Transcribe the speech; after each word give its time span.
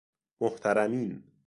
محترمین 0.41 1.23